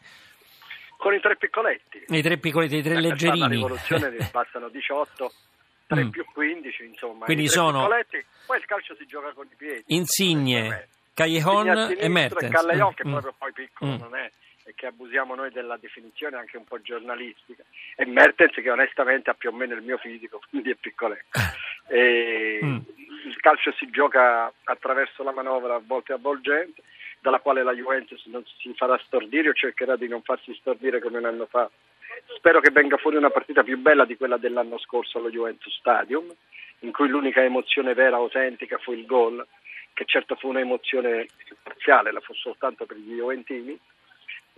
Con 0.97 1.15
i 1.15 1.21
tre 1.21 1.37
piccoletti. 1.37 2.05
I 2.09 2.23
tre 2.23 2.39
piccoli, 2.39 2.67
i 2.67 2.83
tre 2.83 2.95
Eh, 2.95 3.01
leggerini. 3.01 3.39
La 3.39 3.47
rivoluzione 3.47 4.11
ne 4.11 4.29
bastano 4.33 4.69
18, 4.69 5.31
3 5.89 6.05
Mm. 6.05 6.09
più 6.11 6.25
15, 6.33 6.85
insomma. 6.85 7.25
Quindi 7.25 7.49
sono- 7.49 7.89
Poi 8.47 8.59
il 8.59 8.65
calcio 8.67 8.95
si 8.97 9.07
gioca 9.07 9.33
con 9.33 9.47
i 9.51 9.55
piedi. 9.57 9.83
Insigne, 9.89 10.89
Callejon 11.15 11.97
e 11.99 12.09
Mertens. 12.09 12.53
Callejon 12.53 12.95
che 12.95 13.07
Mm. 13.07 13.11
proprio 13.11 13.35
poi 13.37 13.53
piccolo 13.53 13.91
Mm. 13.93 13.97
non 13.99 14.15
è 14.15 14.31
e 14.65 14.75
che 14.77 14.85
abusiamo 14.87 15.35
noi 15.35 15.51
della 15.51 15.79
definizione 15.79 16.37
anche 16.37 16.59
un 16.59 16.65
po' 16.65 16.79
giornalistica 16.83 17.63
e 17.97 18.05
Mertens 18.05 18.53
che 18.53 18.71
onestamente 18.71 19.31
ha 19.31 19.35
più 19.35 19.49
o 19.49 19.53
meno 19.53 19.75
il 19.75 19.81
mio 19.83 19.97
fisico 19.97 20.41
quindi 20.51 20.71
è 20.71 20.75
piccoletto 20.75 21.27
E 21.89 22.61
Mm. 22.63 22.77
il 23.27 23.37
calcio 23.41 23.73
si 23.73 23.89
gioca 23.91 24.53
attraverso 24.65 25.23
la 25.23 25.33
manovra 25.33 25.75
a 25.77 25.81
volte 25.83 26.13
avvolgente 26.13 26.83
dalla 27.21 27.41
quale 27.41 27.63
la 27.63 27.73
Juventus 27.73 28.23
non 28.27 28.45
si 28.59 28.73
farà 28.77 28.99
stordire 29.07 29.49
o 29.49 29.53
cercherà 29.55 29.97
di 29.97 30.07
non 30.07 30.21
farsi 30.23 30.55
stordire 30.61 31.01
come 31.01 31.17
un 31.19 31.25
anno 31.25 31.47
fa 31.47 31.69
spero 32.37 32.61
che 32.61 32.71
venga 32.71 32.97
fuori 32.97 33.17
una 33.17 33.31
partita 33.31 33.63
più 33.63 33.79
bella 33.79 34.05
di 34.05 34.17
quella 34.17 34.37
dell'anno 34.37 34.79
scorso 34.79 35.19
allo 35.19 35.31
Juventus 35.31 35.75
Stadium 35.79 36.27
in 36.81 36.93
cui 36.93 37.09
l'unica 37.09 37.43
emozione 37.43 37.95
vera, 37.95 38.17
autentica 38.17 38.79
fu 38.79 38.93
il 38.93 39.05
gol 39.05 39.45
che 39.93 40.05
certo 40.05 40.37
fu 40.37 40.49
un'emozione 40.49 41.27
parziale, 41.63 42.13
la 42.13 42.21
fu 42.21 42.33
soltanto 42.35 42.87
per 42.87 42.97
gli 42.97 43.17
Juventini 43.17 43.79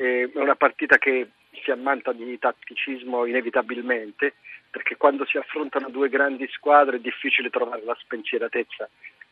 è 0.00 0.31
una 0.35 0.55
partita 0.55 0.97
che 0.97 1.29
si 1.62 1.71
ammanta 1.71 2.12
di 2.12 2.38
tatticismo 2.38 3.26
inevitabilmente, 3.26 4.35
perché 4.71 4.97
quando 4.97 5.26
si 5.26 5.37
affrontano 5.37 5.90
due 5.90 6.09
grandi 6.09 6.49
squadre 6.49 6.97
è 6.97 7.00
difficile 7.00 7.50
trovare 7.50 7.83
la 7.85 7.97
spensieratezza 7.99 8.88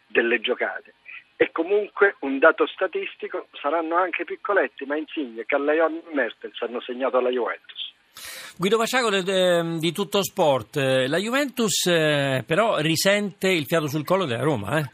delle 0.06 0.40
giocate. 0.40 0.94
E 1.36 1.52
comunque 1.52 2.16
un 2.20 2.38
dato 2.38 2.66
statistico 2.66 3.48
saranno 3.52 3.96
anche 3.96 4.24
piccoletti, 4.24 4.84
ma 4.84 4.96
Insigne, 4.96 5.46
Callejon 5.46 6.02
e 6.10 6.14
Mertens 6.14 6.60
hanno 6.60 6.80
segnato 6.80 7.16
alla 7.16 7.30
Juventus. 7.30 7.94
Guido 8.56 8.76
Vaciaco 8.76 9.10
de- 9.10 9.22
de- 9.22 9.78
di 9.78 9.92
Tutto 9.92 10.22
Sport, 10.22 10.76
Eh, 10.76 11.06
la 11.08 11.18
Juventus 11.18 11.86
eh, 11.86 12.42
però 12.46 12.78
risente 12.78 13.48
il 13.48 13.66
fiato 13.66 13.86
sul 13.86 14.04
collo 14.04 14.24
della 14.24 14.42
Roma, 14.42 14.78
eh? 14.78 14.90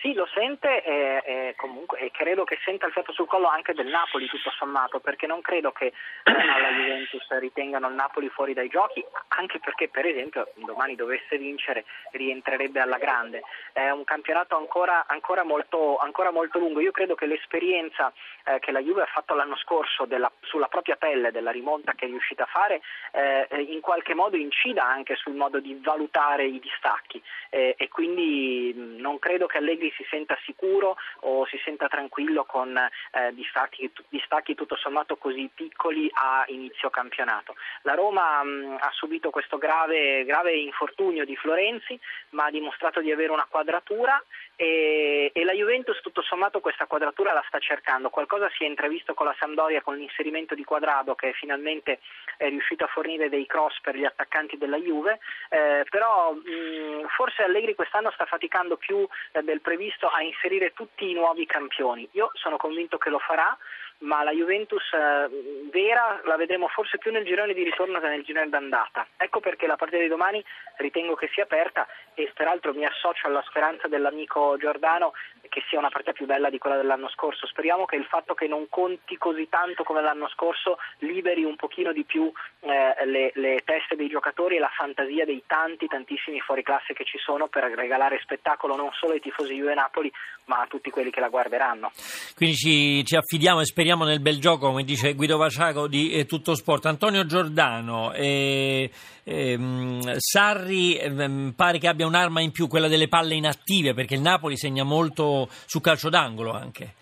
Sì, 0.00 0.14
lo 0.14 0.26
sente 0.32 0.82
e, 0.82 1.22
e 1.24 1.54
comunque, 1.56 1.98
e 1.98 2.10
credo 2.10 2.44
che 2.44 2.58
senta 2.64 2.86
il 2.86 2.92
fiato 2.92 3.12
sul 3.12 3.26
collo 3.26 3.48
anche 3.48 3.74
del 3.74 3.86
Napoli 3.86 4.26
tutto 4.28 4.50
sommato, 4.50 4.98
perché 4.98 5.26
non 5.26 5.42
credo 5.42 5.72
che 5.72 5.86
eh, 5.86 5.92
alla 6.24 6.70
Juventus 6.70 7.28
ritengano 7.38 7.88
il 7.88 7.94
Napoli 7.94 8.30
fuori 8.30 8.54
dai 8.54 8.68
giochi, 8.68 9.04
anche 9.28 9.58
perché 9.58 9.88
per 9.88 10.06
esempio 10.06 10.52
domani 10.54 10.94
dovesse 10.94 11.36
vincere 11.36 11.84
rientrerebbe 12.12 12.80
alla 12.80 12.96
grande. 12.96 13.42
È 13.72 13.90
un 13.90 14.04
campionato 14.04 14.56
ancora, 14.56 15.04
ancora, 15.06 15.44
molto, 15.44 15.98
ancora 15.98 16.30
molto 16.30 16.58
lungo. 16.58 16.80
Io 16.80 16.92
credo 16.92 17.14
che 17.14 17.26
l'esperienza 17.26 18.10
eh, 18.44 18.58
che 18.58 18.72
la 18.72 18.80
Juve 18.80 19.02
ha 19.02 19.06
fatto 19.12 19.34
l'anno 19.34 19.56
scorso 19.56 20.06
della- 20.06 20.32
sulla 20.40 20.68
propria 20.68 20.96
pelle 20.96 21.30
della 21.30 21.50
rimonta 21.50 21.92
che 21.92 22.06
è 22.06 22.08
riuscita 22.08 22.44
a 22.44 22.46
fare 22.46 22.80
eh, 23.12 23.46
in 23.68 23.80
qualche 23.80 24.14
modo 24.14 24.36
incida 24.36 24.82
anche 24.82 25.14
sul 25.16 25.34
modo 25.34 25.60
di 25.60 25.78
valutare 25.82 26.46
i 26.46 26.58
distacchi 26.58 27.22
eh, 27.50 27.74
e 27.76 27.88
quindi 27.88 28.72
non 28.98 29.18
credo 29.18 29.46
che 29.46 29.58
Allegri 29.58 29.89
si 29.96 30.04
senta 30.08 30.38
sicuro 30.44 30.96
o 31.20 31.46
si 31.46 31.60
senta 31.64 31.88
tranquillo 31.88 32.44
con 32.44 32.76
eh, 32.76 33.34
distacchi, 33.34 33.90
distacchi 34.08 34.54
tutto 34.54 34.76
sommato 34.76 35.16
così 35.16 35.50
piccoli 35.52 36.10
a 36.12 36.44
inizio 36.48 36.90
campionato. 36.90 37.54
La 37.82 37.94
Roma 37.94 38.42
mh, 38.42 38.76
ha 38.80 38.90
subito 38.92 39.30
questo 39.30 39.58
grave, 39.58 40.24
grave 40.24 40.52
infortunio 40.52 41.24
di 41.24 41.36
Florenzi 41.36 41.98
ma 42.30 42.44
ha 42.44 42.50
dimostrato 42.50 43.00
di 43.00 43.10
avere 43.10 43.32
una 43.32 43.46
quadratura 43.48 44.22
e, 44.56 45.30
e 45.32 45.44
la 45.44 45.52
Juventus 45.52 46.00
tutto 46.00 46.22
sommato 46.22 46.60
questa 46.60 46.86
quadratura 46.86 47.32
la 47.32 47.44
sta 47.46 47.58
cercando. 47.58 48.10
Qualcosa 48.10 48.50
si 48.50 48.64
è 48.64 48.66
intravisto 48.66 49.14
con 49.14 49.26
la 49.26 49.36
Sampdoria 49.38 49.82
con 49.82 49.96
l'inserimento 49.96 50.54
di 50.54 50.64
Quadrado 50.64 51.14
che 51.14 51.32
finalmente 51.32 52.00
è 52.36 52.48
riuscito 52.48 52.84
a 52.84 52.88
fornire 52.88 53.28
dei 53.28 53.46
cross 53.46 53.80
per 53.80 53.96
gli 53.96 54.04
attaccanti 54.04 54.56
della 54.56 54.78
Juve, 54.78 55.18
eh, 55.48 55.84
però 55.88 56.32
mh, 56.32 57.08
forse 57.16 57.42
Allegri 57.42 57.74
quest'anno 57.74 58.10
sta 58.12 58.26
faticando 58.26 58.76
più 58.76 59.06
eh, 59.32 59.42
del 59.42 59.60
previsto 59.60 59.78
a 60.08 60.22
inserire 60.22 60.72
tutti 60.72 61.08
i 61.08 61.14
nuovi 61.14 61.46
campioni. 61.46 62.08
Io 62.12 62.30
sono 62.34 62.56
convinto 62.56 62.98
che 62.98 63.10
lo 63.10 63.18
farà, 63.18 63.56
ma 64.00 64.22
la 64.22 64.32
Juventus 64.32 64.82
eh, 64.92 65.68
vera 65.70 66.20
la 66.24 66.36
vedremo 66.36 66.68
forse 66.68 66.98
più 66.98 67.10
nel 67.10 67.24
girone 67.24 67.54
di 67.54 67.62
ritorno 67.62 68.00
che 68.00 68.08
nel 68.08 68.22
girone 68.22 68.48
d'andata. 68.48 69.06
Ecco 69.16 69.40
perché 69.40 69.66
la 69.66 69.76
partita 69.76 70.02
di 70.02 70.08
domani 70.08 70.42
ritengo 70.76 71.14
che 71.14 71.28
sia 71.32 71.44
aperta 71.44 71.86
e 72.14 72.30
peraltro 72.34 72.72
mi 72.72 72.84
associo 72.84 73.26
alla 73.26 73.42
speranza 73.46 73.88
dell'amico 73.88 74.56
Giordano 74.58 75.12
che 75.50 75.62
sia 75.68 75.78
una 75.78 75.90
partita 75.90 76.12
più 76.12 76.24
bella 76.24 76.48
di 76.48 76.58
quella 76.58 76.76
dell'anno 76.76 77.10
scorso. 77.10 77.46
Speriamo 77.46 77.84
che 77.84 77.96
il 77.96 78.06
fatto 78.06 78.32
che 78.34 78.46
non 78.46 78.68
conti 78.70 79.18
così 79.18 79.48
tanto 79.50 79.82
come 79.82 80.00
l'anno 80.00 80.28
scorso 80.28 80.78
liberi 81.00 81.44
un 81.44 81.56
pochino 81.56 81.92
di 81.92 82.04
più 82.04 82.32
eh, 82.60 83.04
le, 83.04 83.32
le 83.34 83.60
teste 83.64 83.96
dei 83.96 84.08
giocatori 84.08 84.56
e 84.56 84.60
la 84.60 84.70
fantasia 84.72 85.24
dei 85.24 85.42
tanti, 85.46 85.86
tantissimi 85.86 86.40
fuori 86.40 86.62
classe 86.62 86.94
che 86.94 87.04
ci 87.04 87.18
sono 87.18 87.48
per 87.48 87.64
regalare 87.64 88.20
spettacolo 88.22 88.76
non 88.76 88.90
solo 88.92 89.12
ai 89.12 89.20
tifosi 89.20 89.54
Juve 89.54 89.74
Napoli 89.74 90.10
ma 90.46 90.62
a 90.62 90.66
tutti 90.66 90.90
quelli 90.90 91.10
che 91.10 91.20
la 91.20 91.28
guarderanno. 91.28 91.92
Quindi 92.34 92.56
ci, 92.56 93.04
ci 93.04 93.16
affidiamo 93.16 93.60
e 93.60 93.64
speriamo 93.64 94.04
nel 94.04 94.20
bel 94.20 94.40
gioco, 94.40 94.68
come 94.68 94.82
dice 94.82 95.14
Guido 95.14 95.36
Vaciaco 95.36 95.86
di 95.86 96.10
eh, 96.10 96.26
Tutto 96.26 96.54
Sport. 96.54 96.86
Antonio 96.86 97.24
Giordano, 97.24 98.12
eh, 98.12 98.90
ehm, 99.22 100.16
Sarri 100.16 100.96
ehm, 100.96 101.52
pare 101.54 101.78
che 101.78 101.86
abbia 101.86 102.06
un'arma 102.06 102.40
in 102.40 102.50
più, 102.50 102.66
quella 102.66 102.88
delle 102.88 103.06
palle 103.06 103.34
inattive, 103.34 103.94
perché 103.94 104.14
il 104.14 104.20
Napoli 104.20 104.56
segna 104.56 104.82
molto 104.82 105.39
su 105.48 105.80
calcio 105.80 106.08
d'angolo 106.08 106.52
anche. 106.52 106.94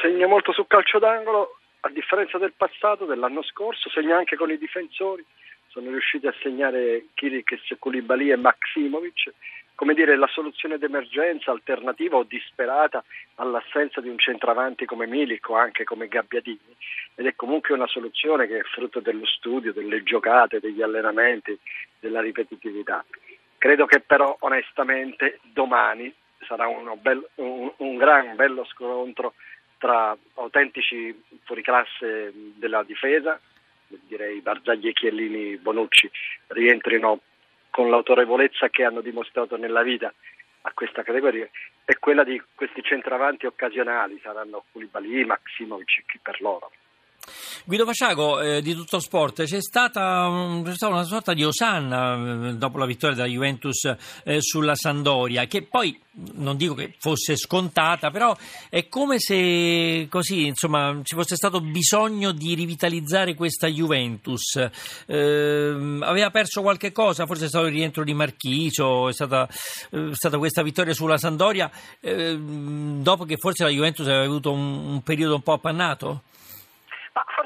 Segna 0.00 0.26
molto 0.26 0.52
sul 0.52 0.66
calcio 0.66 0.98
d'angolo, 0.98 1.58
a 1.80 1.90
differenza 1.90 2.38
del 2.38 2.52
passato, 2.56 3.04
dell'anno 3.04 3.42
scorso, 3.42 3.88
segna 3.90 4.16
anche 4.16 4.36
con 4.36 4.50
i 4.50 4.58
difensori, 4.58 5.24
sono 5.68 5.90
riusciti 5.90 6.26
a 6.26 6.34
segnare 6.40 7.06
Kirikes, 7.14 7.76
Koulibaly 7.78 8.30
e 8.30 8.36
Maximovic, 8.36 9.32
come 9.74 9.94
dire 9.94 10.16
la 10.16 10.28
soluzione 10.28 10.78
d'emergenza, 10.78 11.50
alternativa 11.50 12.16
o 12.16 12.22
disperata 12.22 13.02
all'assenza 13.36 14.00
di 14.00 14.08
un 14.08 14.18
centravanti 14.18 14.84
come 14.84 15.06
Milik 15.06 15.48
o 15.48 15.56
anche 15.56 15.84
come 15.84 16.06
Gabbiadini 16.06 16.76
ed 17.16 17.26
è 17.26 17.34
comunque 17.34 17.74
una 17.74 17.86
soluzione 17.86 18.46
che 18.46 18.58
è 18.58 18.62
frutto 18.62 19.00
dello 19.00 19.26
studio, 19.26 19.72
delle 19.72 20.02
giocate, 20.02 20.60
degli 20.60 20.82
allenamenti, 20.82 21.58
della 21.98 22.20
ripetitività. 22.20 23.04
Credo 23.58 23.86
che 23.86 24.00
però 24.00 24.36
onestamente 24.40 25.40
domani 25.42 26.12
sarà 26.46 26.66
uno 26.66 26.96
bel- 26.96 27.28
un, 27.36 27.72
un 27.76 27.96
gran 27.96 28.36
bello 28.36 28.64
scontro 28.64 29.34
tra 29.78 30.16
autentici 30.34 31.24
fuoriclasse 31.44 32.32
della 32.56 32.82
difesa, 32.82 33.38
direi 33.86 34.40
Barzagli, 34.40 34.92
Chiellini, 34.92 35.56
Bonucci 35.56 36.10
rientrino 36.48 37.20
con 37.70 37.90
l'autorevolezza 37.90 38.68
che 38.68 38.84
hanno 38.84 39.00
dimostrato 39.00 39.56
nella 39.56 39.82
vita 39.82 40.12
a 40.62 40.72
questa 40.72 41.02
categoria 41.02 41.48
e 41.84 41.98
quella 41.98 42.24
di 42.24 42.40
questi 42.54 42.82
centravanti 42.82 43.46
occasionali 43.46 44.18
saranno 44.22 44.64
Koulibaly, 44.72 45.24
Maximovic 45.24 45.98
e 45.98 46.04
chi 46.06 46.18
per 46.22 46.40
loro. 46.40 46.70
Guido 47.64 47.84
Vaciaco 47.84 48.40
eh, 48.40 48.60
di 48.60 48.74
Tutto 48.74 49.00
Sport, 49.00 49.44
c'è 49.44 49.62
stata, 49.62 50.26
un- 50.26 50.62
c'è 50.64 50.74
stata 50.74 50.92
una 50.92 51.04
sorta 51.04 51.32
di 51.32 51.44
osanna 51.44 52.48
eh, 52.48 52.54
dopo 52.56 52.78
la 52.78 52.86
vittoria 52.86 53.16
della 53.16 53.28
Juventus 53.28 53.90
eh, 54.24 54.40
sulla 54.40 54.74
Sandoria, 54.74 55.46
che 55.46 55.62
poi 55.62 55.98
non 56.34 56.56
dico 56.56 56.74
che 56.74 56.94
fosse 56.98 57.36
scontata, 57.36 58.10
però 58.10 58.36
è 58.68 58.88
come 58.88 59.18
se 59.18 60.06
così, 60.10 60.46
insomma, 60.46 61.00
ci 61.02 61.14
fosse 61.14 61.36
stato 61.36 61.60
bisogno 61.60 62.32
di 62.32 62.54
rivitalizzare 62.54 63.34
questa 63.34 63.66
Juventus. 63.66 64.56
Eh, 65.06 65.98
aveva 66.02 66.30
perso 66.30 66.60
qualche 66.60 66.92
cosa, 66.92 67.26
forse 67.26 67.46
è 67.46 67.48
stato 67.48 67.66
il 67.66 67.72
rientro 67.72 68.04
di 68.04 68.14
Marchicio, 68.14 69.08
è 69.08 69.12
stata, 69.12 69.48
eh, 69.90 70.10
è 70.10 70.14
stata 70.14 70.38
questa 70.38 70.62
vittoria 70.62 70.92
sulla 70.92 71.18
Sandoria, 71.18 71.70
eh, 72.00 72.38
dopo 72.38 73.24
che 73.24 73.36
forse 73.38 73.64
la 73.64 73.70
Juventus 73.70 74.06
aveva 74.06 74.24
avuto 74.24 74.52
un, 74.52 74.92
un 74.92 75.02
periodo 75.02 75.36
un 75.36 75.42
po' 75.42 75.54
appannato? 75.54 76.22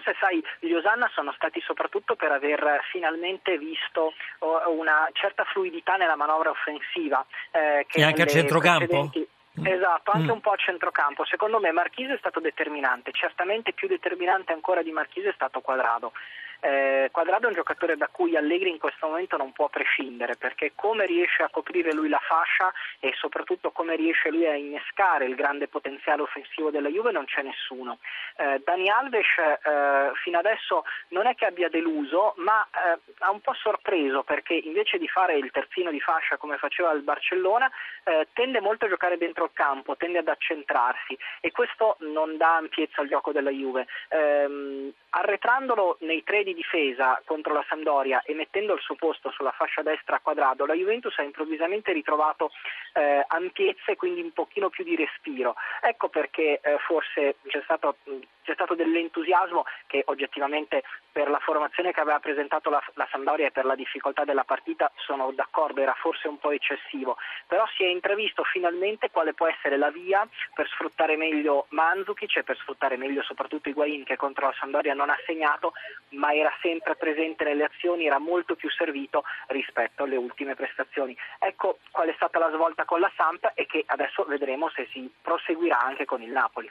Forse 0.09 0.17
sai, 0.21 0.43
gli 0.61 0.73
Osanna 0.73 1.11
sono 1.12 1.33
stati 1.33 1.61
soprattutto 1.61 2.15
per 2.17 2.33
aver 2.33 2.81
finalmente 2.91 3.59
visto 3.59 4.15
oh, 4.38 4.71
una 4.71 5.07
certa 5.12 5.45
fluidità 5.45 5.97
nella 5.97 6.17
manovra 6.17 6.50
offensiva. 6.50 7.25
eh, 7.50 7.85
che 7.88 7.99
E 7.99 8.03
anche 8.05 8.23
a 8.23 8.27
centrocampo? 8.27 8.87
precedenti- 8.87 9.29
Esatto, 9.61 10.12
anche 10.12 10.29
Mm. 10.29 10.35
un 10.35 10.41
po' 10.41 10.53
a 10.53 10.57
centrocampo. 10.57 11.25
Secondo 11.25 11.59
me 11.59 11.73
Marchise 11.73 12.15
è 12.15 12.19
stato 12.19 12.38
determinante, 12.38 13.11
certamente 13.11 13.73
più 13.73 13.88
determinante 13.88 14.53
ancora 14.53 14.83
di 14.83 14.93
Marchise 14.93 15.31
è 15.31 15.33
stato 15.35 15.61
Quadrado. 15.61 16.12
Eh, 16.61 17.09
Quadrado 17.12 17.47
è 17.47 17.49
un 17.49 17.55
giocatore 17.55 17.97
da 17.97 18.09
cui 18.11 18.37
Allegri 18.37 18.71
in 18.71 18.79
questo 18.79 19.07
momento 19.07 19.37
non 19.37 19.53
può 19.53 19.69
prescindere 19.69 20.37
perché 20.37 20.73
come 20.75 21.07
riesce 21.07 21.43
a 21.43 21.49
coprire 21.50 21.93
lui 21.93 22.09
la 22.09 22.21
fascia 22.21 22.73
e 22.99 23.12
soprattutto 23.17 23.71
come 23.71 23.95
riesce 23.95 24.31
lui 24.31 24.47
a 24.47 24.55
innescare 24.55 25.27
il 25.27 25.37
grande 25.37 25.69
potenziale 25.69 26.23
offensivo 26.23 26.71
della 26.71 26.88
Juve 26.88 27.12
non 27.12 27.27
c'è 27.27 27.43
nessuno. 27.43 27.99
Eh, 28.37 28.61
Dani 28.65 28.88
Alves 28.88 29.27
eh, 29.38 30.11
fino 30.23 30.38
adesso 30.38 30.85
non 31.09 31.27
è 31.27 31.35
che 31.35 31.47
abbia 31.47 31.69
deluso 31.69 32.35
ma 32.38 32.67
eh, 32.67 32.99
ha 33.19 33.31
un 33.31 33.41
po' 33.41 33.55
sorpreso 33.55 34.23
perché 34.23 34.55
invece 34.55 34.99
di 34.99 35.09
fare 35.09 35.37
il 35.37 35.50
terzino 35.53 35.91
di 35.91 36.00
fascia 36.00 36.38
come 36.38 36.57
faceva 36.57 36.91
il 36.93 37.03
Barcellona 37.03 37.71
eh, 38.05 38.29
tende 38.33 38.61
molto 38.61 38.87
a 38.87 38.88
giocare 38.88 39.17
dentro 39.17 39.45
il 39.45 39.50
campo, 39.53 39.97
tende 39.97 40.19
ad 40.19 40.29
accentrarsi 40.29 41.17
e 41.41 41.53
questo 41.53 41.97
non 42.00 42.37
dà 42.37 42.57
ampiezza 42.57 43.00
al 43.00 43.09
gioco 43.09 43.33
della 43.33 43.50
Juve. 43.50 43.87
Ehm, 44.09 44.93
arretrandolo 45.11 45.97
nei 46.00 46.23
tre 46.25 46.43
di 46.49 46.55
difesa 46.55 47.21
contro 47.25 47.52
la 47.52 47.64
Sampdoria 47.69 48.23
e 48.25 48.35
mettendo 48.35 48.73
al 48.73 48.81
suo 48.81 48.95
posto 48.95 49.31
sulla 49.31 49.52
fascia 49.52 49.83
destra 49.83 50.17
a 50.17 50.21
quadrado, 50.21 50.64
la 50.64 50.75
Juventus 50.75 51.17
ha 51.19 51.23
improvvisamente 51.23 51.93
ritrovato 51.93 52.50
eh, 52.95 53.25
ampiezza 53.26 53.93
e 53.93 53.97
quindi 53.97 54.23
un 54.23 54.33
pochino 54.33 54.71
più 54.71 54.85
di 54.85 54.97
respiro. 54.97 55.55
Ecco 55.83 56.09
perché 56.09 56.61
eh, 56.61 56.78
forse 56.87 57.37
c'è 57.47 57.61
stato, 57.64 57.97
c'è 58.43 58.55
stato, 58.55 58.75
dell'entusiasmo 58.75 59.64
che 59.87 60.02
oggettivamente 60.07 60.83
per 61.12 61.28
la 61.28 61.38
formazione 61.38 61.93
che 61.93 62.00
aveva 62.00 62.21
presentato 62.21 62.71
la, 62.71 62.83
la 62.95 63.07
Sampdoria 63.11 63.47
e 63.47 63.50
per 63.50 63.64
la 63.64 63.75
difficoltà 63.75 64.25
della 64.25 64.45
partita 64.45 64.90
sono 64.97 65.31
d'accordo, 65.33 65.81
era 65.81 65.95
forse 65.95 66.28
un 66.28 66.38
po' 66.38 66.50
eccessivo, 66.50 67.17
però 67.47 67.67
si 67.76 67.85
è 67.85 67.88
intravisto 67.88 68.43
finalmente 68.45 69.11
quale 69.11 69.35
può 69.35 69.47
essere 69.47 69.76
la 69.76 69.90
via 69.90 70.26
per 70.55 70.69
sfruttare 70.69 71.17
meglio 71.17 71.67
Mandzukic 71.71 72.37
e 72.37 72.43
per 72.45 72.57
sfruttare 72.57 72.97
meglio 72.97 73.23
soprattutto 73.23 73.69
Higuain 73.69 74.05
che 74.05 74.17
contro 74.17 74.47
la 74.47 74.55
Sampdoria 74.59 74.95
non 74.95 75.11
ha 75.11 75.19
segnato 75.26 75.73
ma 76.11 76.33
era 76.38 76.54
sempre 76.61 76.97
presente 76.97 77.45
nelle 77.45 77.64
azioni, 77.64 78.07
era 78.07 78.18
molto 78.18 78.54
più 78.54 78.71
servito 78.71 79.25
rispetto 79.49 80.04
alle 80.04 80.16
ultime 80.16 80.54
prestazioni. 80.54 81.16
Ecco 81.38 81.78
qual 81.90 82.09
è 82.09 82.14
stata 82.16 82.38
la 82.38 82.50
svolta 82.52 82.85
con 82.85 83.00
la 83.00 83.11
Samp 83.16 83.50
e 83.54 83.66
che 83.66 83.83
adesso 83.87 84.25
vedremo 84.25 84.71
se 84.71 84.88
si 84.92 85.11
proseguirà 85.23 85.80
anche 85.80 86.04
con 86.04 86.23
il 86.23 86.30
Napoli. 86.30 86.71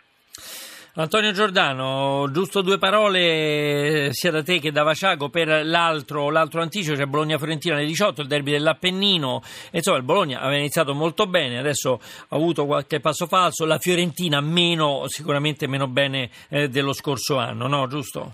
Antonio 1.00 1.32
Giordano, 1.32 2.28
giusto 2.32 2.64
due 2.64 2.80
parole 2.80 4.10
sia 4.14 4.32
da 4.32 4.42
te 4.42 4.58
che 4.58 4.72
da 4.72 4.82
Vaciago 4.82 5.30
per 5.30 5.64
l'altro, 5.64 6.32
l'altro 6.32 6.60
anticipo, 6.60 6.96
c'è 6.96 7.06
Bologna-Fiorentina 7.06 7.76
alle 7.76 7.86
18, 7.86 8.22
il 8.22 8.28
derby 8.28 8.50
dell'Appennino, 8.50 9.44
insomma 9.74 9.98
il 9.98 10.04
Bologna 10.04 10.40
aveva 10.40 10.58
iniziato 10.58 10.96
molto 10.96 11.28
bene, 11.28 11.60
adesso 11.60 12.02
ha 12.30 12.36
avuto 12.36 12.66
qualche 12.66 13.00
passo 13.00 13.28
falso, 13.28 13.66
la 13.66 13.78
Fiorentina 13.78 14.42
meno, 14.42 15.04
sicuramente 15.08 15.68
meno 15.68 15.88
bene 15.88 16.32
eh, 16.50 16.68
dello 16.68 16.94
scorso 16.94 17.38
anno, 17.38 17.68
no? 17.68 17.86
Giusto? 17.86 18.34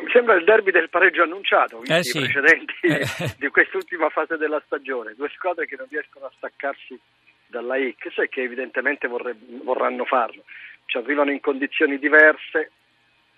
Mi 0.00 0.10
sembra 0.10 0.34
il 0.34 0.44
derby 0.44 0.70
del 0.70 0.88
pareggio 0.88 1.22
annunciato, 1.22 1.80
visti 1.80 1.94
eh 1.94 2.02
sì. 2.02 2.18
i 2.18 2.20
precedenti 2.22 2.74
eh. 2.82 3.34
di 3.38 3.48
quest'ultima 3.48 4.08
fase 4.10 4.36
della 4.36 4.62
stagione, 4.64 5.14
due 5.16 5.30
squadre 5.34 5.66
che 5.66 5.76
non 5.76 5.86
riescono 5.90 6.26
a 6.26 6.32
staccarsi 6.36 6.98
dalla 7.46 7.76
X 7.76 8.18
e 8.18 8.28
che 8.28 8.42
evidentemente 8.42 9.08
vorre, 9.08 9.34
vorranno 9.62 10.04
farlo 10.04 10.42
ci 10.88 10.96
arrivano 10.96 11.30
in 11.30 11.40
condizioni 11.40 11.98
diverse, 11.98 12.72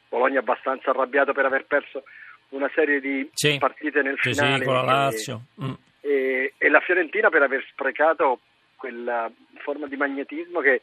Bologna 0.08 0.38
abbastanza 0.38 0.90
arrabbiato 0.90 1.32
per 1.32 1.44
aver 1.44 1.66
perso 1.66 2.04
una 2.50 2.70
serie 2.74 3.00
di 3.00 3.28
sì. 3.32 3.58
partite 3.58 4.02
nel 4.02 4.16
sì, 4.20 4.32
finale 4.32 4.58
sì, 4.58 4.64
con 4.64 4.74
la 4.74 4.82
Lazio. 4.82 5.40
E, 5.58 5.64
mm. 5.64 5.72
e, 6.00 6.54
e, 6.56 6.68
la 6.68 6.80
Fiorentina 6.80 7.28
per 7.28 7.42
aver 7.42 7.64
sprecato 7.70 8.40
quella 8.76 9.30
forma 9.58 9.88
di 9.88 9.96
magnetismo 9.96 10.60
che 10.60 10.82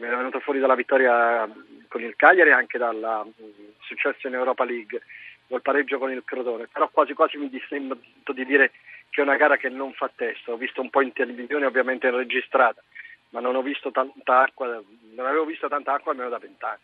era 0.00 0.16
venuta 0.16 0.40
fuori 0.40 0.58
dalla 0.58 0.74
vittoria 0.74 1.48
con 1.88 2.02
il 2.02 2.14
Cagliari 2.16 2.50
e 2.50 2.54
anche 2.54 2.78
dal 2.78 3.24
mm, 3.26 3.48
successo 3.80 4.28
in 4.28 4.34
Europa 4.34 4.64
League 4.64 5.02
col 5.48 5.62
pareggio 5.62 5.98
con 5.98 6.10
il 6.10 6.22
Crotone 6.24 6.68
però 6.72 6.88
quasi 6.88 7.12
quasi 7.12 7.36
mi 7.36 7.50
sembra 7.68 7.96
di 8.32 8.44
dire 8.44 8.70
che 9.10 9.20
è 9.20 9.24
una 9.24 9.36
gara 9.36 9.56
che 9.56 9.68
non 9.68 9.92
fa 9.92 10.10
testo 10.14 10.52
ho 10.52 10.56
visto 10.56 10.80
un 10.80 10.90
po' 10.90 11.02
in 11.02 11.12
televisione 11.12 11.66
ovviamente 11.66 12.10
registrata 12.10 12.82
ma 13.30 13.40
non 13.40 13.54
ho 13.54 13.62
visto 13.62 13.90
tanta 13.90 14.42
acqua, 14.42 14.66
non 14.66 15.26
avevo 15.26 15.44
visto 15.44 15.68
tanta 15.68 15.94
acqua 15.94 16.12
almeno 16.12 16.30
da 16.30 16.38
vent'anni. 16.38 16.80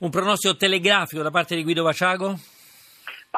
Un 0.00 0.10
pronostico 0.10 0.56
telegrafico 0.56 1.22
da 1.22 1.30
parte 1.30 1.54
di 1.54 1.62
Guido 1.62 1.82
Vaciago? 1.82 2.34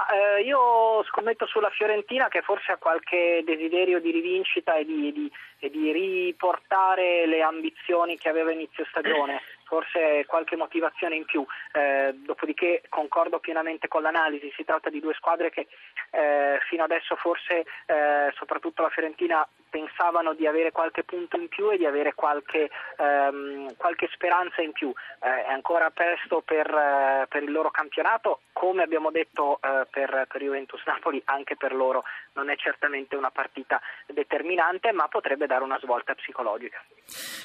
Ma, 0.00 0.07
eh, 0.07 0.42
io 0.42 1.02
scommetto 1.04 1.47
sulla 1.47 1.69
Fiorentina 1.69 2.28
che 2.28 2.40
forse 2.40 2.73
ha 2.73 2.76
qualche 2.78 3.42
desiderio 3.45 4.00
di 4.00 4.11
rivincita 4.11 4.75
e 4.76 4.87
di, 4.87 5.12
di, 5.12 5.30
e 5.59 5.69
di 5.69 5.92
riportare 5.92 7.26
le 7.26 7.42
ambizioni 7.42 8.16
che 8.16 8.30
aveva 8.30 8.50
inizio 8.50 8.87
stagione 8.88 9.42
forse 9.64 10.25
qualche 10.26 10.57
motivazione 10.57 11.16
in 11.16 11.25
più. 11.25 11.45
Eh, 11.73 12.14
dopodiché 12.14 12.83
concordo 12.88 13.40
pienamente 13.40 13.88
con 13.88 14.02
l'analisi, 14.02 14.50
si 14.57 14.64
tratta 14.64 14.88
di 14.88 15.00
due 15.00 15.14
squadre 15.14 15.50
che 15.50 15.69
eh, 16.11 16.59
fino 16.69 16.83
adesso 16.83 17.14
forse, 17.16 17.66
eh, 17.87 18.33
soprattutto 18.37 18.83
la 18.83 18.88
Fiorentina, 18.88 19.47
pensavano 19.71 20.35
di 20.35 20.47
avere 20.47 20.73
qualche 20.73 21.05
punto 21.05 21.37
in 21.37 21.49
più 21.49 21.71
e 21.71 21.79
di 21.79 21.87
avere 21.87 22.15
qualche, 22.15 22.69
ehm, 22.99 23.77
qualche 23.77 24.09
speranza 24.12 24.61
in 24.61 24.73
più. 24.73 24.93
Eh, 25.21 25.45
è 25.45 25.50
ancora 25.50 25.91
presto 25.91 26.43
per, 26.45 26.67
eh, 26.67 27.27
per, 27.29 27.43
il 27.43 27.53
loro 27.53 27.71
campionato, 27.71 28.41
come 28.53 28.83
abbiamo 28.83 29.11
detto 29.11 29.59
eh, 29.62 29.87
per, 29.89 30.27
per 30.29 30.43
Juventus 30.43 30.83
Napoli, 30.85 31.23
anche 31.27 31.57
per 31.57 31.73
loro 31.73 32.03
non 32.35 32.50
è 32.50 32.57
certamente 32.57 33.17
una 33.17 33.31
partita 33.31 33.81
determinante, 34.07 34.93
ma 34.93 35.09
potrebbe 35.09 35.47
dare 35.47 35.62
una 35.62 35.79
svolta 35.79 36.15
psicologica. 36.15 36.83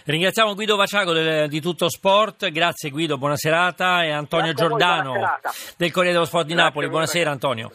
Ringraziamo 0.05 0.53
Guido 0.53 0.75
Vaciago 0.75 1.13
del, 1.13 1.47
di 1.47 1.61
Tutto 1.61 1.89
Sport, 1.89 2.49
grazie 2.49 2.89
Guido, 2.89 3.17
buona 3.17 3.37
serata 3.37 4.03
e 4.03 4.11
Antonio 4.11 4.53
Giordano 4.53 5.39
del 5.77 5.91
Corriere 5.91 6.13
dello 6.13 6.25
Sport 6.25 6.45
di 6.45 6.53
grazie 6.53 6.69
Napoli, 6.69 6.89
buonasera 6.89 7.31
Antonio. 7.31 7.71